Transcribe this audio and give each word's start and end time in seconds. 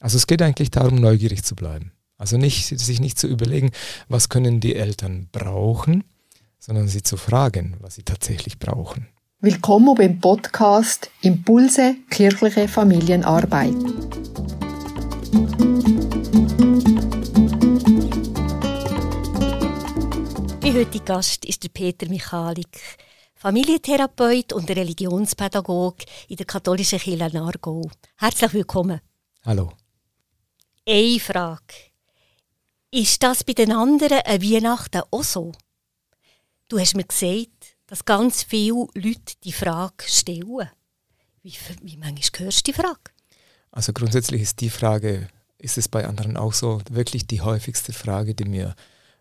Also 0.00 0.16
es 0.16 0.26
geht 0.26 0.42
eigentlich 0.42 0.70
darum, 0.70 0.96
neugierig 0.96 1.42
zu 1.42 1.56
bleiben. 1.56 1.92
Also 2.18 2.36
nicht, 2.36 2.66
sich 2.66 3.00
nicht 3.00 3.18
zu 3.18 3.26
überlegen, 3.26 3.70
was 4.08 4.28
können 4.28 4.60
die 4.60 4.76
Eltern 4.76 5.28
brauchen, 5.32 6.04
sondern 6.58 6.88
sie 6.88 7.02
zu 7.02 7.16
fragen, 7.16 7.76
was 7.80 7.96
sie 7.96 8.02
tatsächlich 8.02 8.58
brauchen. 8.58 9.08
Willkommen 9.40 9.94
beim 9.96 10.20
Podcast 10.20 11.10
Impulse 11.22 11.96
kirchliche 12.10 12.68
Familienarbeit. 12.68 13.74
Mein 20.62 20.74
heutiger 20.74 21.04
Gast 21.04 21.44
ist 21.44 21.64
der 21.64 21.70
Peter 21.70 22.08
Michalik, 22.08 22.80
Familientherapeut 23.34 24.52
und 24.52 24.70
Religionspädagoge 24.70 26.04
in 26.28 26.36
der 26.36 26.46
katholischen 26.46 26.98
Kirche 26.98 27.36
Nargau. 27.36 27.88
Herzlich 28.16 28.52
willkommen. 28.54 29.00
Hallo. 29.44 29.77
Eine 30.90 31.20
Frage. 31.20 31.74
Ist 32.90 33.22
das 33.22 33.44
bei 33.44 33.52
den 33.52 33.72
anderen 33.72 34.22
an 34.24 34.40
Weihnachten 34.40 35.02
auch 35.10 35.22
so? 35.22 35.52
Du 36.68 36.78
hast 36.78 36.96
mir 36.96 37.04
gesagt, 37.04 37.76
dass 37.86 38.06
ganz 38.06 38.42
viele 38.42 38.86
Leute 38.94 39.34
die 39.44 39.52
Frage 39.52 40.04
stellen. 40.06 40.70
Wie, 41.42 41.52
wie 41.82 41.98
manchmal 41.98 42.46
hörst 42.46 42.66
du 42.66 42.72
die 42.72 42.80
Frage? 42.80 43.12
Also 43.70 43.92
grundsätzlich 43.92 44.40
ist 44.40 44.62
die 44.62 44.70
Frage, 44.70 45.28
ist 45.58 45.76
es 45.76 45.88
bei 45.88 46.06
anderen 46.06 46.38
auch 46.38 46.54
so, 46.54 46.80
wirklich 46.88 47.26
die 47.26 47.42
häufigste 47.42 47.92
Frage, 47.92 48.34
die 48.34 48.46
mir 48.46 48.74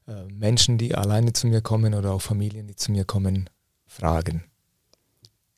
äh, 0.07 0.23
Menschen, 0.31 0.77
die 0.77 0.95
alleine 0.95 1.33
zu 1.33 1.47
mir 1.47 1.59
kommen 1.59 1.95
oder 1.95 2.13
auch 2.13 2.21
Familien, 2.21 2.67
die 2.67 2.77
zu 2.77 2.93
mir 2.93 3.03
kommen, 3.03 3.49
fragen. 3.85 4.45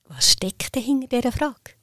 Was 0.06 0.32
steckt 0.32 0.76
hinter 0.76 1.22
dieser 1.22 1.32
Frage? 1.32 1.79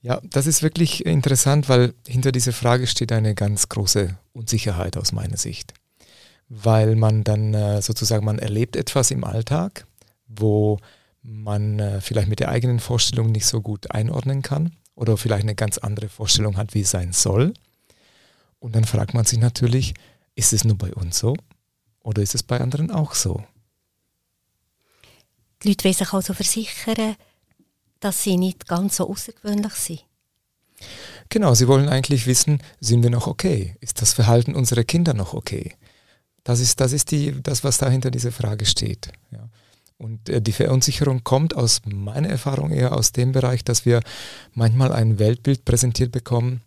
Ja, 0.00 0.20
das 0.22 0.46
ist 0.46 0.62
wirklich 0.62 1.04
interessant, 1.04 1.68
weil 1.68 1.94
hinter 2.06 2.30
dieser 2.30 2.52
Frage 2.52 2.86
steht 2.86 3.10
eine 3.10 3.34
ganz 3.34 3.68
große 3.68 4.16
Unsicherheit 4.32 4.96
aus 4.96 5.12
meiner 5.12 5.36
Sicht. 5.36 5.74
Weil 6.48 6.94
man 6.94 7.24
dann 7.24 7.52
äh, 7.52 7.82
sozusagen, 7.82 8.24
man 8.24 8.38
erlebt 8.38 8.76
etwas 8.76 9.10
im 9.10 9.24
Alltag, 9.24 9.86
wo 10.28 10.78
man 11.22 11.78
äh, 11.78 12.00
vielleicht 12.00 12.28
mit 12.28 12.40
der 12.40 12.48
eigenen 12.48 12.80
Vorstellung 12.80 13.32
nicht 13.32 13.46
so 13.46 13.60
gut 13.60 13.90
einordnen 13.90 14.42
kann 14.42 14.76
oder 14.94 15.16
vielleicht 15.16 15.42
eine 15.42 15.54
ganz 15.54 15.78
andere 15.78 16.08
Vorstellung 16.08 16.56
hat, 16.56 16.74
wie 16.74 16.82
es 16.82 16.90
sein 16.90 17.12
soll. 17.12 17.52
Und 18.60 18.76
dann 18.76 18.84
fragt 18.84 19.14
man 19.14 19.24
sich 19.24 19.38
natürlich, 19.38 19.94
ist 20.34 20.52
es 20.52 20.64
nur 20.64 20.78
bei 20.78 20.94
uns 20.94 21.18
so 21.18 21.36
oder 22.00 22.22
ist 22.22 22.34
es 22.34 22.42
bei 22.42 22.60
anderen 22.60 22.90
auch 22.90 23.14
so? 23.14 23.44
Die 25.62 25.68
Leute 25.68 25.84
wollen 25.84 25.94
sich 25.94 26.12
also 26.12 26.34
versichern, 26.34 27.16
dass 28.00 28.22
sie 28.22 28.36
nicht 28.36 28.68
ganz 28.68 28.96
so 28.96 29.08
außergewöhnlich 29.08 29.72
sind. 29.74 30.04
Genau, 31.28 31.54
sie 31.54 31.68
wollen 31.68 31.88
eigentlich 31.88 32.26
wissen, 32.26 32.62
sind 32.80 33.02
wir 33.02 33.10
noch 33.10 33.26
okay? 33.26 33.76
Ist 33.80 34.00
das 34.00 34.12
Verhalten 34.12 34.54
unserer 34.54 34.84
Kinder 34.84 35.14
noch 35.14 35.34
okay? 35.34 35.74
Das 36.44 36.60
ist, 36.60 36.80
das 36.80 36.92
ist 36.92 37.10
die, 37.10 37.42
das, 37.42 37.64
was 37.64 37.78
da 37.78 37.90
hinter 37.90 38.10
dieser 38.10 38.32
Frage 38.32 38.64
steht. 38.64 39.10
Ja. 39.30 39.48
Und 39.98 40.28
äh, 40.28 40.40
die 40.40 40.52
Verunsicherung 40.52 41.24
kommt 41.24 41.54
aus 41.54 41.82
meiner 41.84 42.28
Erfahrung 42.28 42.70
eher 42.70 42.96
aus 42.96 43.12
dem 43.12 43.32
Bereich, 43.32 43.64
dass 43.64 43.84
wir 43.84 44.00
manchmal 44.54 44.92
ein 44.92 45.18
Weltbild 45.18 45.64
präsentiert 45.64 46.12
bekommen, 46.12 46.62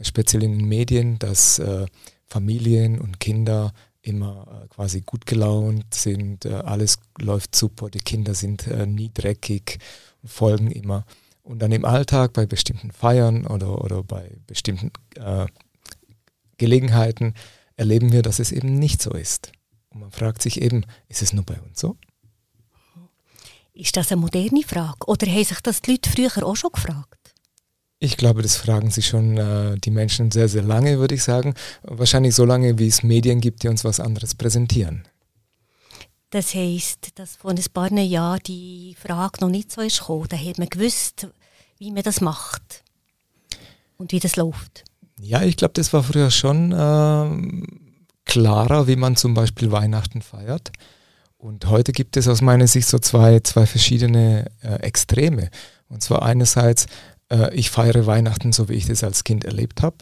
speziell 0.00 0.44
in 0.44 0.58
den 0.58 0.68
Medien, 0.68 1.18
dass 1.18 1.58
äh, 1.58 1.86
Familien 2.26 3.00
und 3.00 3.20
Kinder 3.20 3.72
immer 4.06 4.62
äh, 4.64 4.68
quasi 4.68 5.00
gut 5.00 5.26
gelaunt 5.26 5.94
sind, 5.94 6.44
äh, 6.44 6.54
alles 6.54 6.98
läuft 7.20 7.54
super, 7.54 7.90
die 7.90 7.98
Kinder 7.98 8.34
sind 8.34 8.66
äh, 8.66 8.86
nie 8.86 9.10
dreckig 9.12 9.78
folgen 10.24 10.70
immer. 10.70 11.04
Und 11.42 11.60
dann 11.60 11.72
im 11.72 11.84
Alltag 11.84 12.32
bei 12.32 12.46
bestimmten 12.46 12.90
Feiern 12.90 13.46
oder, 13.46 13.84
oder 13.84 14.02
bei 14.02 14.36
bestimmten 14.46 14.90
äh, 15.14 15.46
Gelegenheiten 16.58 17.34
erleben 17.76 18.12
wir, 18.12 18.22
dass 18.22 18.38
es 18.38 18.50
eben 18.50 18.74
nicht 18.74 19.00
so 19.00 19.10
ist. 19.12 19.52
Und 19.90 20.00
man 20.00 20.10
fragt 20.10 20.42
sich 20.42 20.60
eben, 20.60 20.84
ist 21.08 21.22
es 21.22 21.32
nur 21.32 21.44
bei 21.44 21.60
uns 21.60 21.80
so? 21.80 21.96
Ist 23.74 23.96
das 23.96 24.10
eine 24.10 24.20
moderne 24.22 24.62
Frage 24.62 25.06
oder 25.06 25.26
haben 25.26 25.44
sich 25.44 25.60
das 25.60 25.82
die 25.82 25.92
Leute 25.92 26.10
früher 26.10 26.46
auch 26.46 26.56
schon 26.56 26.72
gefragt? 26.72 27.15
Ich 27.98 28.16
glaube, 28.18 28.42
das 28.42 28.56
fragen 28.56 28.90
sich 28.90 29.06
schon 29.06 29.38
äh, 29.38 29.76
die 29.78 29.90
Menschen 29.90 30.30
sehr, 30.30 30.48
sehr 30.48 30.62
lange, 30.62 30.98
würde 30.98 31.14
ich 31.14 31.22
sagen. 31.22 31.54
Wahrscheinlich 31.82 32.34
so 32.34 32.44
lange, 32.44 32.78
wie 32.78 32.88
es 32.88 33.02
Medien 33.02 33.40
gibt, 33.40 33.62
die 33.62 33.68
uns 33.68 33.84
was 33.84 34.00
anderes 34.00 34.34
präsentieren. 34.34 35.08
Das 36.30 36.54
heisst, 36.54 37.18
dass 37.18 37.36
vor 37.36 37.52
ein 37.52 37.64
paar 37.72 37.90
Jahren 37.92 38.40
die 38.46 38.94
Frage 38.98 39.40
noch 39.40 39.48
nicht 39.48 39.72
so 39.72 39.80
ist 39.80 40.00
gekommen. 40.00 40.26
Da 40.28 40.36
hat 40.36 40.58
man 40.58 40.68
gewusst, 40.68 41.28
wie 41.78 41.90
man 41.90 42.02
das 42.02 42.20
macht 42.20 42.84
und 43.96 44.12
wie 44.12 44.20
das 44.20 44.36
läuft. 44.36 44.84
Ja, 45.20 45.42
ich 45.42 45.56
glaube, 45.56 45.72
das 45.74 45.92
war 45.94 46.02
früher 46.02 46.30
schon 46.30 46.72
äh, 46.72 47.66
klarer, 48.26 48.86
wie 48.86 48.96
man 48.96 49.16
zum 49.16 49.32
Beispiel 49.32 49.72
Weihnachten 49.72 50.20
feiert. 50.20 50.72
Und 51.38 51.66
heute 51.66 51.92
gibt 51.92 52.16
es 52.16 52.28
aus 52.28 52.42
meiner 52.42 52.66
Sicht 52.66 52.88
so 52.88 52.98
zwei, 52.98 53.40
zwei 53.40 53.66
verschiedene 53.66 54.50
äh, 54.62 54.74
Extreme. 54.80 55.50
Und 55.88 56.02
zwar 56.02 56.22
einerseits, 56.22 56.86
äh, 57.30 57.54
ich 57.54 57.70
feiere 57.70 58.06
Weihnachten 58.06 58.52
so, 58.52 58.68
wie 58.68 58.74
ich 58.74 58.86
das 58.86 59.04
als 59.04 59.24
Kind 59.24 59.44
erlebt 59.44 59.82
habe 59.82 59.98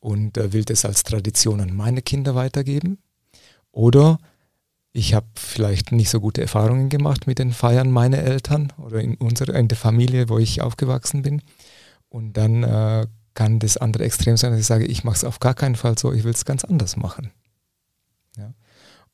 und 0.00 0.36
äh, 0.36 0.52
will 0.52 0.64
das 0.64 0.84
als 0.84 1.02
Tradition 1.02 1.60
an 1.60 1.74
meine 1.74 2.02
Kinder 2.02 2.34
weitergeben. 2.34 2.98
Oder 3.70 4.18
ich 4.92 5.14
habe 5.14 5.26
vielleicht 5.34 5.92
nicht 5.92 6.10
so 6.10 6.20
gute 6.20 6.42
Erfahrungen 6.42 6.88
gemacht 6.88 7.26
mit 7.26 7.38
den 7.38 7.52
Feiern 7.52 7.90
meiner 7.90 8.18
Eltern 8.18 8.72
oder 8.76 9.00
in 9.00 9.14
unserer, 9.16 9.54
in 9.54 9.68
der 9.68 9.78
Familie, 9.78 10.28
wo 10.28 10.38
ich 10.38 10.60
aufgewachsen 10.60 11.22
bin. 11.22 11.42
Und 12.08 12.36
dann 12.36 12.62
äh, 12.62 13.06
kann 13.34 13.58
das 13.58 13.78
andere 13.78 14.04
Extrem 14.04 14.36
sein, 14.36 14.50
dass 14.50 14.60
ich 14.60 14.66
sage, 14.66 14.84
ich 14.84 15.04
mache 15.04 15.16
es 15.16 15.24
auf 15.24 15.40
gar 15.40 15.54
keinen 15.54 15.76
Fall 15.76 15.96
so, 15.96 16.12
ich 16.12 16.24
will 16.24 16.32
es 16.32 16.44
ganz 16.44 16.64
anders 16.64 16.96
machen. 16.96 17.30
Ja. 18.36 18.52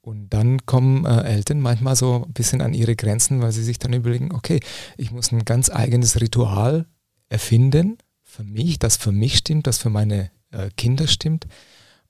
Und 0.01 0.31
dann 0.31 0.65
kommen 0.67 1.05
äh, 1.05 1.23
Eltern 1.23 1.61
manchmal 1.61 1.95
so 1.95 2.25
ein 2.27 2.33
bisschen 2.33 2.61
an 2.61 2.75
ihre 2.75 2.97
Grenzen, 2.97 3.41
weil 3.41 3.53
sie 3.53 3.63
sich 3.63 3.79
dann 3.79 3.93
überlegen, 3.93 4.33
okay, 4.33 4.59
ich 4.97 5.13
muss 5.13 5.31
ein 5.31 5.45
ganz 5.45 5.71
eigenes 5.71 6.21
Ritual 6.21 6.87
erfinden 7.29 7.99
für 8.23 8.45
mich, 8.45 8.79
das 8.79 8.97
für 8.97 9.13
mich 9.13 9.39
stimmt, 9.39 9.67
das 9.67 9.79
für 9.79 9.91
meine 9.91 10.31
äh, 10.51 10.71
Kinder 10.77 11.07
stimmt. 11.07 11.47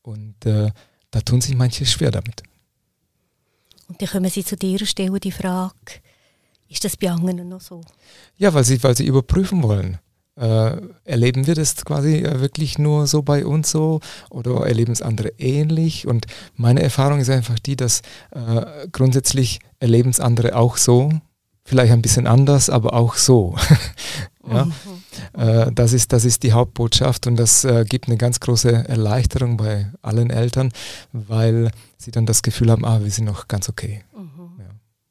Und 0.03 0.47
äh, 0.47 0.71
da 1.11 1.21
tun 1.21 1.41
sich 1.41 1.55
manche 1.55 1.87
schwer 1.87 2.11
damit. 2.11 2.43
Und 3.89 4.01
dann 4.03 4.09
kommen 4.09 4.31
sie 4.31 4.45
zu 4.45 4.57
dir 4.57 4.81
und 4.81 4.87
stellen 4.87 5.19
die 5.21 5.33
Frage, 5.33 5.75
ist 6.69 6.85
das 6.85 6.97
bei 6.97 7.11
anderen 7.11 7.49
noch 7.49 7.61
so? 7.61 7.81
Ja, 8.37 8.53
weil 8.53 8.65
sie, 8.65 8.83
weil 8.83 8.97
sie 8.97 9.07
überprüfen 9.07 9.63
wollen. 9.63 9.99
Äh, 10.37 10.77
erleben 11.05 11.47
wir 11.47 11.55
das 11.55 11.85
quasi 11.85 12.19
äh, 12.19 12.41
wirklich 12.41 12.79
nur 12.79 13.07
so 13.07 13.23
bei 13.23 13.45
uns 13.45 13.71
so 13.71 14.01
oder 14.31 14.67
erleben 14.67 14.93
es 14.93 15.03
andere 15.03 15.33
ähnlich? 15.39 16.07
Und 16.07 16.27
meine 16.55 16.83
Erfahrung 16.83 17.21
ist 17.21 17.31
einfach 17.31 17.59
die, 17.59 17.75
dass 17.75 18.03
äh, 18.31 18.87
grundsätzlich 18.93 19.59
erleben 19.81 20.11
es 20.11 20.21
andere 20.21 20.55
auch 20.55 20.77
so, 20.77 21.11
vielleicht 21.65 21.93
ein 21.93 22.03
bisschen 22.03 22.27
anders, 22.27 22.71
aber 22.71 22.93
auch 22.93 23.17
so. 23.17 23.57
ja? 24.49 24.67
Mhm. 24.67 24.73
Äh, 25.39 25.71
das, 25.73 25.93
ist, 25.93 26.13
das 26.13 26.25
ist 26.25 26.43
die 26.43 26.53
Hauptbotschaft 26.53 27.27
und 27.27 27.37
das 27.37 27.65
äh, 27.65 27.85
gibt 27.89 28.09
eine 28.09 28.17
ganz 28.17 28.41
große 28.41 28.89
Erleichterung 28.89 29.57
bei 29.57 29.91
allen 30.03 30.31
Eltern, 30.31 30.73
weil 31.13 31.71
sie 31.97 32.11
dann 32.11 32.27
das 32.27 32.43
Gefühl 32.43 32.71
haben, 32.71 32.85
ah, 32.85 33.03
wir 33.03 33.11
sind 33.11 33.27
noch 33.27 33.47
ganz 33.47 33.69
okay. 33.69 34.03
Mhm. 34.17 34.51
Ja. 34.59 34.71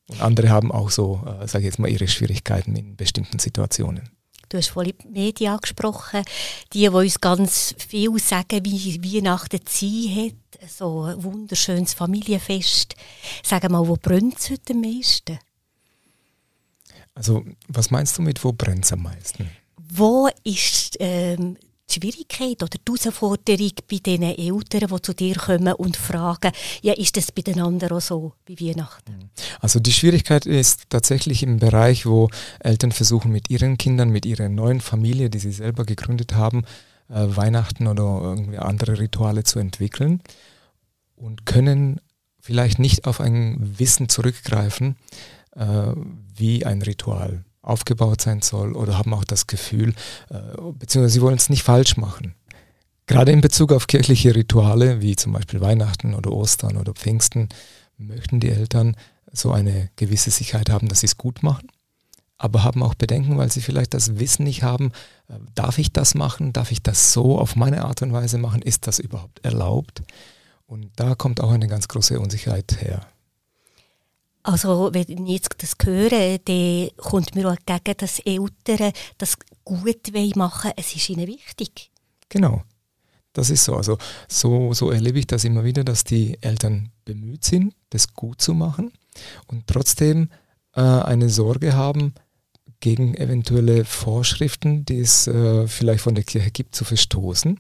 Und 0.10 0.22
andere 0.22 0.50
haben 0.50 0.72
auch 0.72 0.90
so, 0.90 1.22
äh, 1.26 1.48
sage 1.48 1.64
ich 1.64 1.72
jetzt 1.72 1.80
mal, 1.80 1.90
ihre 1.90 2.08
Schwierigkeiten 2.08 2.76
in 2.76 2.98
bestimmten 2.98 3.40
Situationen. 3.40 4.10
Du 4.50 4.58
hast 4.58 4.68
vorhin 4.68 4.94
die 5.04 5.08
Medien 5.08 5.54
angesprochen, 5.54 6.24
die, 6.74 6.80
die 6.80 6.88
uns 6.90 7.20
ganz 7.20 7.76
viel 7.78 8.18
sagen, 8.20 8.64
wie 8.64 9.02
Weihnachten 9.04 9.60
sein 9.68 10.16
hat. 10.16 10.70
So 10.70 11.04
ein 11.04 11.24
wunderschönes 11.24 11.94
Familienfest. 11.94 12.96
Sag 13.44 13.70
mal, 13.70 13.86
wo 13.86 13.96
brennt 13.96 14.40
es 14.40 14.50
heute 14.50 14.74
am 14.74 14.82
meisten? 14.82 15.40
Also, 17.14 17.44
was 17.68 17.92
meinst 17.92 18.18
du 18.18 18.22
mit, 18.22 18.44
wo 18.44 18.54
brennt 18.54 18.86
es 18.86 18.94
am 18.94 19.04
meisten? 19.04 19.50
Wo 19.90 20.30
ist 20.44 20.98
ähm, 21.00 21.58
die 21.90 21.94
Schwierigkeit 21.94 22.62
oder 22.62 22.78
die 22.78 22.92
Herausforderung 22.92 23.72
bei 23.90 23.98
den 23.98 24.24
Eltern, 24.24 24.90
die 24.90 25.02
zu 25.02 25.14
dir 25.14 25.36
kommen 25.36 25.74
und 25.74 25.96
fragen, 25.96 26.52
ja, 26.82 26.94
ist 26.94 27.16
das 27.16 27.32
bei 27.32 27.42
den 27.42 27.62
anderen 27.62 27.98
auch 27.98 28.02
so 28.02 28.34
wie 28.46 28.60
Weihnachten? 28.60 29.12
Mhm. 29.14 29.30
Also 29.62 29.80
die 29.80 29.94
Schwierigkeit 29.94 30.46
ist 30.46 30.90
tatsächlich 30.90 31.44
im 31.44 31.60
Bereich, 31.60 32.06
wo 32.06 32.30
Eltern 32.60 32.92
versuchen 32.92 33.32
mit 33.32 33.50
ihren 33.50 33.78
Kindern, 33.78 34.10
mit 34.10 34.26
ihrer 34.26 34.50
neuen 34.50 34.82
Familie, 34.82 35.30
die 35.30 35.40
sie 35.40 35.52
selber 35.52 35.86
gegründet 35.86 36.34
haben, 36.34 36.66
äh, 37.10 37.26
Weihnachten 37.28 37.88
oder 37.88 38.22
irgendwie 38.22 38.58
andere 38.58 39.00
Rituale 39.00 39.44
zu 39.44 39.60
entwickeln 39.60 40.22
und 41.16 41.46
können 41.46 42.02
vielleicht 42.40 42.80
nicht 42.80 43.06
auf 43.08 43.22
ein 43.22 43.80
Wissen 43.80 44.10
zurückgreifen, 44.10 44.98
äh, 45.56 45.94
wie 46.36 46.66
ein 46.66 46.82
Ritual 46.82 47.44
aufgebaut 47.68 48.22
sein 48.22 48.42
soll 48.42 48.76
oder 48.76 48.98
haben 48.98 49.14
auch 49.14 49.24
das 49.24 49.48
Gefühl, 49.48 49.94
äh, 50.30 50.36
beziehungsweise 50.74 51.14
sie 51.14 51.22
wollen 51.22 51.38
es 51.38 51.50
nicht 51.50 51.64
falsch 51.64 51.98
machen. 51.98 52.36
Gerade 53.06 53.32
in 53.32 53.42
Bezug 53.42 53.72
auf 53.72 53.88
kirchliche 53.88 54.36
Rituale, 54.36 55.02
wie 55.02 55.16
zum 55.16 55.34
Beispiel 55.34 55.62
Weihnachten 55.62 56.14
oder 56.14 56.32
Ostern 56.32 56.78
oder 56.78 56.94
Pfingsten, 56.94 57.50
möchten 57.98 58.40
die 58.40 58.50
Eltern 58.50 58.96
so 59.32 59.52
eine 59.52 59.90
gewisse 59.96 60.32
Sicherheit 60.32 60.70
haben, 60.70 60.88
dass 60.88 61.02
sie 61.02 61.08
es 61.08 61.18
gut 61.18 61.44
machen. 61.44 61.70
aber 62.38 62.64
haben 62.64 62.84
auch 62.84 62.94
Bedenken, 62.94 63.38
weil 63.38 63.52
sie 63.52 63.62
vielleicht 63.62 63.94
das 63.94 64.20
Wissen 64.20 64.44
nicht 64.44 64.62
haben, 64.64 64.92
äh, 65.28 65.40
darf 65.56 65.80
ich 65.80 65.92
das 65.92 66.14
machen, 66.14 66.54
darf 66.54 66.72
ich 66.72 66.84
das 66.84 67.12
so 67.12 67.40
auf 67.40 67.56
meine 67.56 67.84
Art 67.86 68.02
und 68.04 68.14
Weise 68.14 68.38
machen, 68.38 68.62
ist 68.62 68.86
das 68.88 69.00
überhaupt 69.00 69.44
erlaubt? 69.44 70.04
Und 70.68 70.92
da 70.98 71.16
kommt 71.16 71.42
auch 71.42 71.52
eine 71.52 71.68
ganz 71.68 71.88
große 71.88 72.20
Unsicherheit 72.20 72.78
her. 72.80 73.08
Also 74.48 74.92
wenn 74.94 75.28
ich 75.28 75.34
jetzt 75.34 75.50
das 75.58 75.74
höre, 75.84 76.38
dann 76.38 76.90
kommt 76.96 77.36
mir 77.36 77.50
auch 77.50 77.58
entgegen, 77.66 77.98
dass 77.98 78.20
Eltern 78.20 78.94
das 79.18 79.38
gut 79.66 80.14
machen 80.38 80.64
wollen. 80.64 80.74
Es 80.78 80.96
ist 80.96 81.10
ihnen 81.10 81.28
wichtig. 81.28 81.92
Genau, 82.30 82.64
das 83.34 83.50
ist 83.50 83.66
so. 83.66 83.76
Also 83.76 83.98
so, 84.30 84.74
so 84.74 84.90
erlebe 84.90 85.20
ich 85.20 85.28
das 85.28 85.44
immer 85.44 85.66
wieder, 85.66 85.84
dass 85.84 86.06
die 86.06 86.42
Eltern 86.42 86.92
bemüht 87.04 87.44
sind, 87.44 87.76
das 87.90 88.14
gut 88.14 88.42
zu 88.42 88.54
machen 88.54 88.94
und 89.48 89.68
trotzdem 89.68 90.30
äh, 90.76 90.80
eine 90.80 91.28
Sorge 91.28 91.74
haben, 91.74 92.14
gegen 92.80 93.16
eventuelle 93.16 93.84
Vorschriften, 93.84 94.86
die 94.86 95.00
es 95.00 95.28
äh, 95.28 95.68
vielleicht 95.68 96.04
von 96.04 96.16
der 96.16 96.24
Kirche 96.24 96.52
gibt, 96.52 96.74
zu 96.74 96.86
verstoßen. 96.86 97.60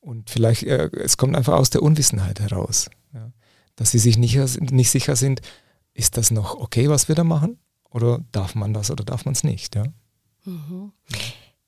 Und 0.00 0.28
vielleicht, 0.28 0.64
äh, 0.64 0.90
es 1.02 1.16
kommt 1.16 1.34
einfach 1.34 1.54
aus 1.54 1.70
der 1.70 1.82
Unwissenheit 1.82 2.40
heraus, 2.40 2.90
ja, 3.14 3.30
dass 3.76 3.92
sie 3.92 3.98
sich 3.98 4.18
nicht, 4.18 4.36
nicht 4.70 4.90
sicher 4.90 5.16
sind, 5.16 5.40
ist 5.98 6.16
das 6.16 6.30
noch 6.30 6.54
okay, 6.54 6.88
was 6.88 7.08
wir 7.08 7.16
da 7.16 7.24
machen? 7.24 7.58
Oder 7.90 8.24
darf 8.32 8.54
man 8.54 8.72
das 8.72 8.90
oder 8.90 9.04
darf 9.04 9.24
man 9.24 9.32
es 9.32 9.42
nicht? 9.42 9.74
Ja? 9.74 9.84
Mhm. 10.44 10.92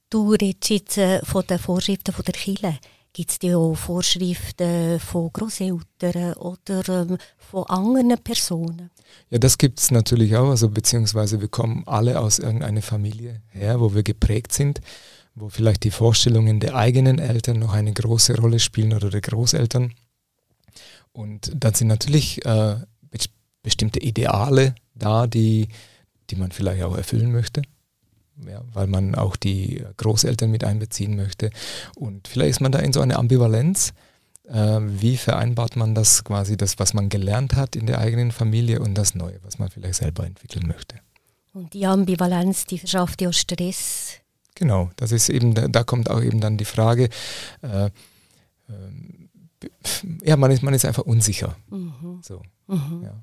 Du 0.09 0.32
redest 0.32 0.71
jetzt 0.71 0.99
äh, 0.99 1.25
von 1.25 1.44
den 1.47 1.59
Vorschriften 1.59 2.12
von 2.12 2.25
der 2.25 2.35
Kirche. 2.35 2.79
Gibt 3.12 3.43
es 3.43 3.55
auch 3.55 3.75
Vorschriften 3.75 5.00
von 5.00 5.32
Großeltern 5.32 6.35
oder 6.35 6.88
ähm, 6.88 7.19
von 7.38 7.65
anderen 7.65 8.23
Personen? 8.23 8.91
Ja, 9.31 9.38
das 9.38 9.59
gibt 9.59 9.81
es 9.81 9.91
natürlich 9.91 10.37
auch. 10.37 10.50
Also 10.50 10.69
beziehungsweise 10.69 11.41
wir 11.41 11.49
kommen 11.49 11.82
alle 11.87 12.21
aus 12.21 12.38
irgendeiner 12.38 12.82
Familie 12.82 13.43
her, 13.49 13.81
wo 13.81 13.94
wir 13.94 14.05
geprägt 14.05 14.53
sind, 14.53 14.81
wo 15.35 15.49
vielleicht 15.49 15.82
die 15.82 15.91
Vorstellungen 15.91 16.61
der 16.61 16.77
eigenen 16.77 17.19
Eltern 17.19 17.59
noch 17.59 17.73
eine 17.73 17.93
große 17.93 18.37
Rolle 18.37 18.61
spielen 18.61 18.93
oder 18.93 19.11
der 19.11 19.23
Großeltern. 19.23 19.93
Und 21.12 21.50
dann 21.56 21.75
sind 21.75 21.88
natürlich 21.88 22.44
äh, 22.47 22.77
bestimmte 23.62 24.00
Ideale 24.00 24.74
da, 24.94 25.26
die, 25.26 25.68
die 26.30 26.36
man 26.36 26.52
vielleicht 26.52 26.82
auch 26.82 26.96
erfüllen 26.96 27.32
möchte 27.32 27.62
ja, 28.48 28.62
weil 28.72 28.86
man 28.86 29.14
auch 29.14 29.36
die 29.36 29.84
Großeltern 29.96 30.50
mit 30.50 30.64
einbeziehen 30.64 31.16
möchte. 31.16 31.50
Und 31.96 32.28
vielleicht 32.28 32.50
ist 32.50 32.60
man 32.60 32.72
da 32.72 32.78
in 32.78 32.92
so 32.92 33.00
einer 33.00 33.18
Ambivalenz. 33.18 33.92
Äh, 34.48 34.80
wie 34.80 35.16
vereinbart 35.16 35.76
man 35.76 35.94
das 35.94 36.24
quasi, 36.24 36.56
das, 36.56 36.78
was 36.78 36.94
man 36.94 37.08
gelernt 37.08 37.54
hat 37.54 37.76
in 37.76 37.86
der 37.86 37.98
eigenen 37.98 38.32
Familie 38.32 38.80
und 38.80 38.94
das 38.94 39.14
Neue, 39.14 39.38
was 39.42 39.58
man 39.58 39.70
vielleicht 39.70 39.96
selber 39.96 40.26
entwickeln 40.26 40.66
möchte? 40.66 40.96
Und 41.52 41.72
die 41.72 41.86
Ambivalenz, 41.86 42.64
die 42.64 42.78
verschafft 42.78 43.20
ja 43.22 43.32
Stress. 43.32 44.14
Genau, 44.54 44.90
das 44.96 45.12
ist 45.12 45.28
eben, 45.28 45.54
da 45.54 45.84
kommt 45.84 46.10
auch 46.10 46.22
eben 46.22 46.40
dann 46.40 46.56
die 46.56 46.64
Frage, 46.64 47.08
äh, 47.62 47.86
äh, 47.86 47.90
ja, 50.24 50.36
man 50.36 50.50
ist, 50.50 50.62
man 50.62 50.74
ist 50.74 50.84
einfach 50.84 51.04
unsicher. 51.04 51.56
Mhm. 51.70 52.20
So, 52.22 52.42
mhm. 52.66 53.02
Ja. 53.04 53.22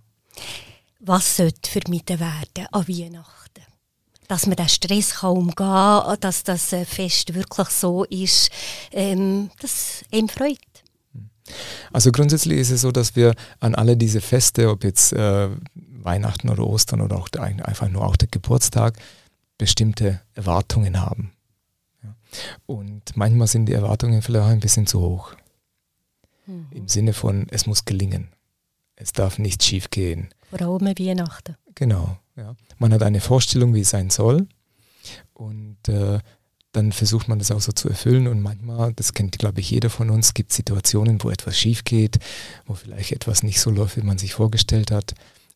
Was 1.00 1.38
sollte 1.38 1.70
vermieden 1.70 2.20
werden 2.20 2.68
an 2.72 2.88
Weihnachten? 2.88 3.48
dass 4.28 4.46
man 4.46 4.58
den 4.58 4.68
Stress 4.68 5.16
kann 5.16 5.32
umgehen 5.32 5.56
kann, 5.56 6.20
dass 6.20 6.44
das 6.44 6.74
äh, 6.74 6.84
Fest 6.86 7.34
wirklich 7.34 7.70
so 7.70 8.04
ist, 8.04 8.50
ähm, 8.92 9.50
das 9.62 10.04
ihm 10.12 10.28
freut. 10.28 10.58
Also 11.94 12.12
grundsätzlich 12.12 12.60
ist 12.60 12.72
es 12.72 12.82
so, 12.82 12.92
dass 12.92 13.16
wir 13.16 13.36
an 13.60 13.74
alle 13.74 13.96
diese 13.96 14.20
Feste, 14.20 14.70
ob 14.70 14.84
jetzt 14.84 15.14
äh, 15.14 15.50
Weihnachten 15.76 16.50
oder 16.50 16.68
Ostern 16.68 17.02
oder 17.02 17.18
auch 17.18 17.30
der, 17.30 17.44
einfach 17.44 17.88
nur 17.88 18.06
auch 18.06 18.18
der 18.18 18.28
Geburtstag, 18.28 18.98
bestimmte 19.58 20.22
Erwartungen 20.34 21.00
haben. 21.00 21.32
Und 22.66 23.16
manchmal 23.16 23.48
sind 23.48 23.68
die 23.68 23.74
Erwartungen 23.74 24.22
vielleicht 24.22 24.46
auch 24.46 24.50
ein 24.50 24.60
bisschen 24.60 24.88
zu 24.88 25.00
hoch. 25.00 25.34
Mhm. 26.46 26.68
Im 26.72 26.88
Sinne 26.88 27.14
von, 27.14 27.48
es 27.50 27.66
muss 27.66 27.86
gelingen. 27.86 28.28
Es 28.96 29.14
darf 29.14 29.40
nicht 29.40 29.64
schief 29.64 29.90
gehen. 29.90 30.30
Vor 30.50 30.62
allem 30.62 30.88
Weihnachten. 30.88 31.56
Genau. 31.76 32.18
Ja. 32.36 32.56
Man 32.78 32.94
hat 32.94 33.04
eine 33.04 33.22
Vorstellung, 33.22 33.74
wie 33.74 33.82
es 33.82 33.90
sein 33.90 34.10
soll. 34.10 34.48
Und 35.34 35.78
äh, 35.88 36.20
dann 36.72 36.92
versucht 36.92 37.28
man 37.28 37.40
das 37.40 37.52
auch 37.52 37.62
so 37.62 37.72
zu 37.72 37.90
erfüllen. 37.90 38.28
Und 38.28 38.42
manchmal, 38.42 38.94
das 38.94 39.14
kennt, 39.14 39.38
glaube 39.40 39.60
ich, 39.60 39.72
jeder 39.72 39.90
von 39.90 40.10
uns, 40.10 40.34
gibt 40.34 40.54
Situationen, 40.54 41.24
wo 41.24 41.30
etwas 41.30 41.58
schief 41.58 41.84
geht, 41.84 42.20
wo 42.66 42.76
vielleicht 42.76 43.12
etwas 43.12 43.44
nicht 43.44 43.60
so 43.60 43.72
läuft, 43.72 43.98
wie 43.98 44.02
man 44.02 44.18
sich 44.18 44.34
vorgestellt 44.34 44.92
hat. 44.92 45.14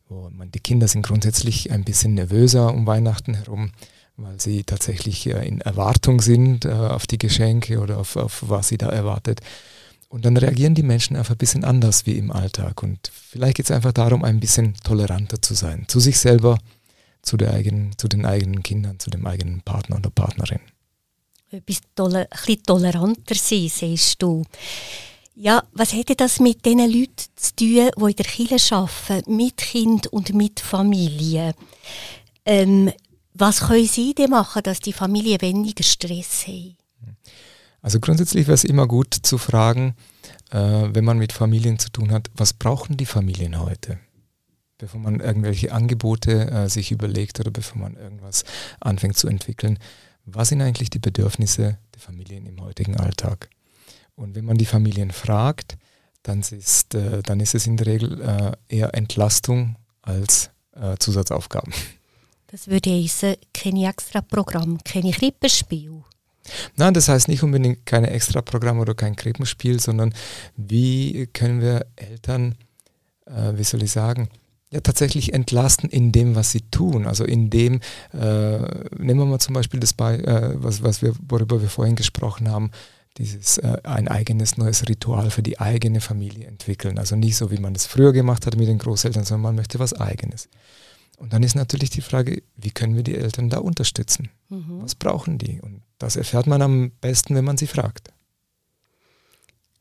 Wo 0.08 0.28
man, 0.30 0.50
die 0.50 0.60
Kinder 0.60 0.88
sind 0.88 1.02
grundsätzlich 1.06 1.70
ein 1.70 1.84
bisschen 1.84 2.14
nervöser 2.14 2.74
um 2.74 2.86
Weihnachten 2.86 3.34
herum, 3.34 3.72
weil 4.16 4.40
sie 4.40 4.64
tatsächlich 4.64 5.26
äh, 5.26 5.46
in 5.46 5.60
Erwartung 5.60 6.20
sind 6.20 6.64
äh, 6.64 6.70
auf 6.70 7.06
die 7.06 7.18
Geschenke 7.18 7.80
oder 7.80 7.98
auf, 7.98 8.16
auf 8.16 8.44
was 8.46 8.68
sie 8.68 8.78
da 8.78 8.88
erwartet. 8.88 9.40
Und 10.12 10.26
dann 10.26 10.36
reagieren 10.36 10.74
die 10.74 10.82
Menschen 10.82 11.16
einfach 11.16 11.34
ein 11.34 11.38
bisschen 11.38 11.64
anders 11.64 12.04
wie 12.04 12.18
im 12.18 12.30
Alltag. 12.30 12.82
Und 12.82 13.10
vielleicht 13.10 13.56
geht 13.56 13.64
es 13.64 13.70
einfach 13.70 13.92
darum, 13.92 14.24
ein 14.24 14.40
bisschen 14.40 14.74
toleranter 14.84 15.40
zu 15.40 15.54
sein. 15.54 15.86
Zu 15.88 16.00
sich 16.00 16.18
selber, 16.18 16.58
zu, 17.22 17.38
der 17.38 17.54
eigenen, 17.54 17.96
zu 17.96 18.08
den 18.08 18.26
eigenen 18.26 18.62
Kindern, 18.62 18.98
zu 18.98 19.08
dem 19.08 19.26
eigenen 19.26 19.62
Partner 19.62 19.96
oder 19.96 20.10
Partnerin. 20.10 20.60
Etwas 21.50 21.80
toler, 21.94 22.28
ein 22.46 22.62
toleranter 22.62 23.34
sein, 23.34 23.70
siehst 23.70 24.20
du. 24.20 24.44
Ja, 25.34 25.62
was 25.72 25.94
hätte 25.94 26.14
das 26.14 26.40
mit 26.40 26.66
den 26.66 26.80
Leuten 26.80 27.24
zu 27.34 27.56
tun, 27.56 27.68
die 27.96 28.10
in 28.10 28.16
der 28.16 28.26
Kirche 28.26 28.76
arbeiten, 28.76 29.34
mit 29.34 29.56
Kind 29.56 30.08
und 30.08 30.34
mit 30.34 30.60
Familie? 30.60 31.54
Ähm, 32.44 32.92
was 33.32 33.60
können 33.60 33.86
sie 33.86 34.12
denn 34.12 34.28
machen, 34.28 34.62
dass 34.62 34.80
die 34.80 34.92
Familie 34.92 35.40
weniger 35.40 35.82
Stress 35.82 36.46
haben? 36.46 36.76
Also 37.82 37.98
grundsätzlich 37.98 38.46
wäre 38.46 38.54
es 38.54 38.64
immer 38.64 38.86
gut 38.86 39.12
zu 39.12 39.38
fragen, 39.38 39.94
äh, 40.50 40.58
wenn 40.58 41.04
man 41.04 41.18
mit 41.18 41.32
Familien 41.32 41.78
zu 41.78 41.90
tun 41.90 42.12
hat, 42.12 42.30
was 42.34 42.52
brauchen 42.52 42.96
die 42.96 43.06
Familien 43.06 43.60
heute? 43.60 43.98
Bevor 44.78 45.00
man 45.00 45.20
irgendwelche 45.20 45.72
Angebote 45.72 46.50
äh, 46.50 46.68
sich 46.68 46.92
überlegt 46.92 47.40
oder 47.40 47.50
bevor 47.50 47.82
man 47.82 47.96
irgendwas 47.96 48.44
anfängt 48.80 49.16
zu 49.16 49.28
entwickeln, 49.28 49.78
was 50.24 50.48
sind 50.48 50.62
eigentlich 50.62 50.90
die 50.90 51.00
Bedürfnisse 51.00 51.78
der 51.92 52.00
Familien 52.00 52.46
im 52.46 52.60
heutigen 52.60 52.96
Alltag? 52.96 53.50
Und 54.14 54.36
wenn 54.36 54.44
man 54.44 54.58
die 54.58 54.66
Familien 54.66 55.10
fragt, 55.10 55.76
dann 56.22 56.40
ist, 56.40 56.94
äh, 56.94 57.22
dann 57.22 57.40
ist 57.40 57.56
es 57.56 57.66
in 57.66 57.76
der 57.76 57.86
Regel 57.86 58.20
äh, 58.20 58.52
eher 58.68 58.94
Entlastung 58.94 59.76
als 60.02 60.50
äh, 60.74 60.96
Zusatzaufgaben. 60.98 61.72
Das 62.46 62.68
würde 62.68 62.90
heißen, 62.90 63.36
kein 63.52 63.76
extra 63.78 64.20
Programm, 64.20 64.78
keine 64.84 65.10
Krippenspiel. 65.10 66.04
Nein, 66.76 66.94
das 66.94 67.08
heißt 67.08 67.28
nicht 67.28 67.42
unbedingt 67.42 67.86
keine 67.86 68.10
Extraprogramm 68.10 68.80
oder 68.80 68.94
kein 68.94 69.16
Krippenspiel, 69.16 69.80
sondern 69.80 70.12
wie 70.56 71.28
können 71.32 71.60
wir 71.60 71.86
Eltern, 71.96 72.56
äh, 73.26 73.52
wie 73.54 73.64
soll 73.64 73.82
ich 73.82 73.92
sagen, 73.92 74.28
ja 74.70 74.80
tatsächlich 74.80 75.34
entlasten 75.34 75.88
in 75.90 76.12
dem, 76.12 76.34
was 76.34 76.50
sie 76.50 76.62
tun. 76.62 77.06
Also 77.06 77.24
in 77.24 77.50
dem, 77.50 77.80
äh, 78.12 78.58
nehmen 78.98 79.20
wir 79.20 79.26
mal 79.26 79.38
zum 79.38 79.54
Beispiel 79.54 79.80
das 79.80 79.92
bei, 79.92 80.16
äh, 80.16 80.54
was, 80.54 80.82
was 80.82 81.02
wir, 81.02 81.14
worüber 81.28 81.60
wir 81.60 81.68
vorhin 81.68 81.94
gesprochen 81.94 82.50
haben, 82.50 82.70
dieses 83.18 83.58
äh, 83.58 83.76
ein 83.84 84.08
eigenes 84.08 84.56
neues 84.56 84.88
Ritual 84.88 85.30
für 85.30 85.42
die 85.42 85.60
eigene 85.60 86.00
Familie 86.00 86.46
entwickeln. 86.46 86.98
Also 86.98 87.16
nicht 87.16 87.36
so, 87.36 87.50
wie 87.50 87.58
man 87.58 87.74
es 87.74 87.86
früher 87.86 88.12
gemacht 88.12 88.46
hat 88.46 88.56
mit 88.56 88.68
den 88.68 88.78
Großeltern, 88.78 89.24
sondern 89.24 89.42
man 89.42 89.56
möchte 89.56 89.78
was 89.78 89.92
eigenes. 89.92 90.48
Und 91.18 91.34
dann 91.34 91.42
ist 91.42 91.54
natürlich 91.54 91.90
die 91.90 92.00
Frage, 92.00 92.42
wie 92.56 92.70
können 92.70 92.96
wir 92.96 93.04
die 93.04 93.16
Eltern 93.16 93.50
da 93.50 93.58
unterstützen? 93.58 94.30
Mhm. 94.48 94.82
Was 94.82 94.94
brauchen 94.94 95.38
die? 95.38 95.60
Und 95.60 95.82
das 96.02 96.16
erfährt 96.16 96.48
man 96.48 96.60
am 96.62 96.90
besten, 97.00 97.34
wenn 97.36 97.44
man 97.44 97.56
sie 97.56 97.68
fragt. 97.68 98.12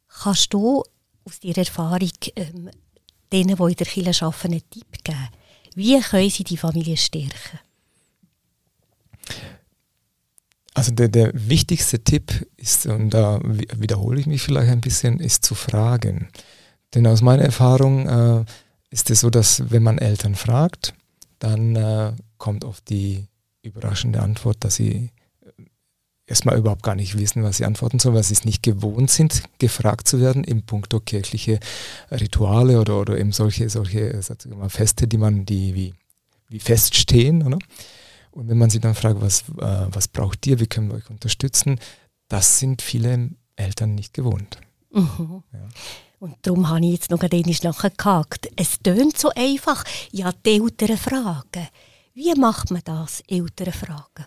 Kannst 0.08 0.54
du 0.54 0.84
aus 1.26 1.40
deiner 1.40 1.58
Erfahrung 1.58 2.12
ähm, 2.36 2.70
denen, 3.32 3.56
die 3.56 3.64
in 3.64 3.76
der 3.76 3.88
Kirche 3.88 4.26
arbeiten, 4.26 4.54
einen 4.54 4.70
Tipp 4.70 5.04
geben? 5.04 5.30
Wie 5.74 6.00
können 6.00 6.30
sie 6.30 6.44
die 6.44 6.58
Familie 6.58 6.96
stärken? 6.96 7.60
Also 10.74 10.92
der, 10.92 11.08
der 11.10 11.32
wichtigste 11.34 12.04
Tipp 12.04 12.48
ist, 12.56 12.86
und 12.86 13.10
da 13.10 13.40
wiederhole 13.44 14.20
ich 14.20 14.28
mich 14.28 14.42
vielleicht 14.42 14.72
ein 14.72 14.82
bisschen, 14.82 15.20
ist 15.20 15.44
zu 15.44 15.56
fragen. 15.56 16.30
Denn 16.94 17.08
aus 17.08 17.22
meiner 17.22 17.44
Erfahrung 17.44 18.08
äh, 18.08 18.46
ist 18.92 19.10
es 19.10 19.22
so, 19.22 19.30
dass 19.30 19.72
wenn 19.72 19.84
man 19.84 19.98
Eltern 19.98 20.36
fragt, 20.36 20.94
dann 21.40 21.76
äh, 21.76 22.14
kommt 22.38 22.64
oft 22.64 22.90
die 22.90 23.26
überraschende 23.64 24.22
Antwort, 24.22 24.58
dass 24.60 24.76
sie 24.76 25.10
erstmal 26.32 26.58
überhaupt 26.58 26.82
gar 26.82 26.96
nicht 26.96 27.18
wissen, 27.18 27.44
was 27.44 27.58
sie 27.58 27.66
antworten 27.66 28.00
sollen, 28.00 28.16
weil 28.16 28.24
sie 28.24 28.34
es 28.34 28.46
nicht 28.46 28.64
gewohnt 28.64 29.12
sind, 29.12 29.44
gefragt 29.60 30.08
zu 30.08 30.20
werden 30.22 30.44
im 30.44 30.64
Punkto 30.64 31.00
kirchliche 31.02 31.60
Rituale 32.10 32.80
oder, 32.80 33.00
oder 33.00 33.20
eben 33.20 33.34
solche, 33.34 33.70
solche 33.70 34.20
mal, 34.56 34.70
Feste, 34.70 35.08
die 35.08 35.18
man, 35.18 35.46
die 35.46 35.76
wie, 35.76 35.94
wie 36.48 36.60
feststehen. 36.60 37.44
Oder? 37.44 37.60
Und 38.32 38.48
wenn 38.48 38.58
man 38.58 38.70
sie 38.70 38.80
dann 38.80 38.96
fragt, 38.96 39.22
was, 39.22 39.42
äh, 39.42 39.88
was 39.92 40.08
braucht 40.08 40.48
ihr, 40.48 40.60
wie 40.60 40.68
können 40.68 40.90
wir 40.90 40.96
euch 40.96 41.10
unterstützen, 41.10 41.80
das 42.30 42.60
sind 42.60 42.82
viele 42.82 43.32
Eltern 43.58 43.94
nicht 43.94 44.14
gewohnt. 44.14 44.58
Mhm. 44.92 45.44
Ja. 45.52 45.68
Und 46.20 46.36
darum 46.44 46.70
habe 46.70 46.86
ich 46.86 46.94
jetzt 46.94 47.12
noch 47.12 47.22
einmal 47.22 47.56
nachgehakt. 47.64 48.50
Es 48.56 48.80
tönt 48.80 49.18
so 49.18 49.32
einfach. 49.36 49.84
Ja, 50.12 50.32
die 50.32 50.62
Eltern 50.62 50.96
fragen. 50.98 51.68
Wie 52.14 52.34
macht 52.40 52.72
man 52.72 52.82
das, 52.86 53.22
Eltern 53.28 53.74
fragen? 53.74 54.26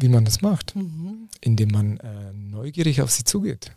Wie 0.00 0.08
man 0.08 0.24
das 0.24 0.42
macht? 0.42 0.76
Mhm. 0.76 1.28
Indem 1.40 1.70
man 1.70 1.98
äh, 1.98 2.32
neugierig 2.32 3.02
auf 3.02 3.10
sie 3.10 3.24
zugeht 3.24 3.72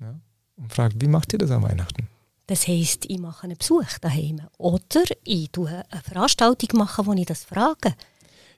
ja? 0.00 0.18
und 0.56 0.72
fragt, 0.72 1.00
wie 1.00 1.08
macht 1.08 1.32
ihr 1.32 1.38
das 1.38 1.50
an 1.50 1.62
Weihnachten? 1.62 2.08
Das 2.46 2.66
heisst, 2.66 3.04
ich 3.06 3.18
mache 3.18 3.44
einen 3.44 3.58
Besuch 3.58 3.98
daheim 4.00 4.40
oder 4.56 5.02
ich 5.24 5.50
mache 5.54 5.84
eine 5.90 6.02
Veranstaltung 6.02 6.78
machen, 6.78 7.06
wo 7.06 7.12
ich 7.12 7.26
das 7.26 7.44
frage. 7.44 7.94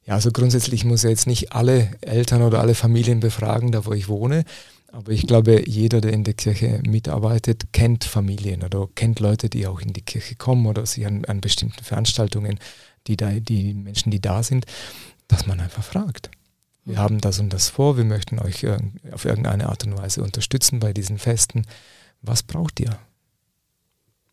Ja, 0.07 0.15
also 0.15 0.31
grundsätzlich 0.31 0.85
muss 0.85 1.03
er 1.03 1.11
jetzt 1.11 1.27
nicht 1.27 1.53
alle 1.53 1.91
Eltern 2.01 2.43
oder 2.43 2.61
alle 2.61 2.77
Familien 2.77 3.19
befragen, 3.19 3.73
da 3.73 3.85
wo 3.85 3.93
ich 3.93 4.09
wohne. 4.09 4.45
Aber 4.93 5.13
ich 5.13 5.27
glaube, 5.27 5.69
jeder, 5.69 6.01
der 6.01 6.13
in 6.13 6.25
der 6.25 6.35
Kirche 6.35 6.81
mitarbeitet, 6.87 7.73
kennt 7.73 8.05
Familien 8.05 8.63
oder 8.63 8.89
kennt 8.95 9.21
Leute, 9.21 9.49
die 9.49 9.67
auch 9.67 9.81
in 9.81 9.93
die 9.93 10.03
Kirche 10.03 10.37
kommen 10.37 10.67
oder 10.67 10.87
sich 10.87 11.07
an, 11.07 11.25
an 11.25 11.41
bestimmten 11.41 11.85
Veranstaltungen, 11.85 12.59
die, 13.07 13.17
da, 13.17 13.31
die 13.33 13.75
Menschen, 13.75 14.11
die 14.11 14.21
da 14.21 14.43
sind, 14.43 14.67
dass 15.29 15.47
man 15.47 15.61
einfach 15.61 15.85
fragt. 15.85 16.31
Wir 16.91 16.99
haben 16.99 17.21
das 17.21 17.39
und 17.39 17.53
das 17.53 17.69
vor, 17.69 17.97
wir 17.97 18.05
möchten 18.05 18.39
euch 18.39 18.67
auf 19.13 19.25
irgendeine 19.25 19.69
Art 19.69 19.85
und 19.85 19.97
Weise 19.97 20.23
unterstützen 20.23 20.81
bei 20.81 20.93
diesen 20.93 21.19
Festen. 21.19 21.67
Was 22.21 22.43
braucht 22.43 22.81
ihr? 22.81 22.99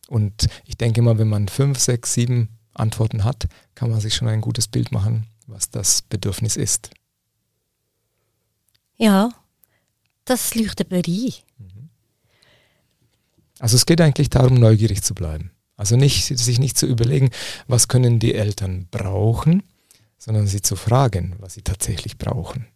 Und 0.07 0.47
ich 0.65 0.77
denke 0.77 1.01
mal, 1.01 1.17
wenn 1.19 1.27
man 1.27 1.47
fünf, 1.47 1.79
sechs, 1.79 2.13
sieben 2.13 2.49
Antworten 2.73 3.23
hat, 3.23 3.47
kann 3.75 3.89
man 3.89 3.99
sich 3.99 4.15
schon 4.15 4.27
ein 4.27 4.41
gutes 4.41 4.67
Bild 4.67 4.91
machen, 4.91 5.27
was 5.45 5.69
das 5.69 6.01
Bedürfnis 6.01 6.55
ist. 6.55 6.89
Ja, 8.97 9.29
das 10.25 10.55
leuchtet 10.55 10.89
mir 10.89 11.03
ein. 11.05 11.33
Mhm. 11.59 11.89
Also 13.59 13.75
es 13.75 13.85
geht 13.85 14.01
eigentlich 14.01 14.29
darum, 14.29 14.55
neugierig 14.55 15.03
zu 15.03 15.13
bleiben. 15.13 15.51
Also 15.75 15.95
nicht, 15.95 16.25
sich 16.25 16.59
nicht 16.59 16.77
zu 16.77 16.87
überlegen, 16.87 17.29
was 17.67 17.87
können 17.87 18.19
die 18.19 18.33
Eltern 18.33 18.87
brauchen, 18.89 19.61
sondern 20.17 20.47
sie 20.47 20.61
zu 20.61 20.75
fragen, 20.75 21.35
was 21.39 21.53
sie 21.53 21.61
tatsächlich 21.61 22.17
brauchen. 22.17 22.67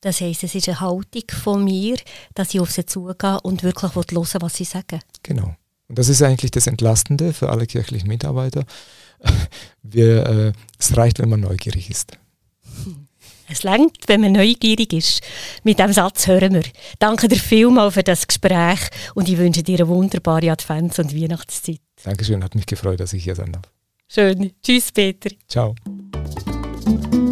Das 0.00 0.20
heisst, 0.20 0.44
es 0.44 0.54
ist 0.54 0.68
eine 0.68 0.80
Haltung 0.80 1.24
von 1.30 1.62
mir, 1.62 1.98
dass 2.34 2.54
ich 2.54 2.60
auf 2.60 2.70
sie 2.70 2.86
zugehe 2.86 3.40
und 3.42 3.62
wirklich 3.62 3.94
hören 3.94 4.42
was 4.42 4.54
sie 4.56 4.64
sagen. 4.64 5.00
Genau. 5.22 5.54
Und 5.88 5.98
das 5.98 6.08
ist 6.08 6.22
eigentlich 6.22 6.52
das 6.52 6.66
Entlastende 6.66 7.32
für 7.32 7.50
alle 7.50 7.66
kirchlichen 7.66 8.08
Mitarbeiter. 8.08 8.64
Wir, 9.82 10.26
äh, 10.26 10.52
es 10.78 10.96
reicht, 10.96 11.18
wenn 11.18 11.28
man 11.28 11.40
neugierig 11.40 11.90
ist. 11.90 12.12
Es 13.48 13.64
längt, 13.64 14.06
wenn 14.06 14.20
man 14.20 14.32
neugierig 14.32 14.92
ist. 14.92 15.20
Mit 15.64 15.80
diesem 15.80 15.92
Satz 15.92 16.28
hören 16.28 16.54
wir. 16.54 16.62
Danke 17.00 17.26
dir 17.26 17.36
vielmals 17.36 17.94
für 17.94 18.04
das 18.04 18.28
Gespräch 18.28 18.78
und 19.14 19.28
ich 19.28 19.38
wünsche 19.38 19.64
dir 19.64 19.80
eine 19.80 19.88
wunderbare 19.88 20.52
Advents- 20.52 21.00
und 21.00 21.14
Weihnachtszeit. 21.14 21.80
Dankeschön, 22.04 22.44
hat 22.44 22.54
mich 22.54 22.66
gefreut, 22.66 23.00
dass 23.00 23.12
ich 23.12 23.24
hier 23.24 23.34
sein 23.34 23.52
darf. 23.52 23.64
Schön. 24.06 24.52
Tschüss, 24.62 24.92
Peter. 24.92 25.30
Ciao. 25.48 25.74
Thank 26.90 27.14
you. 27.14 27.29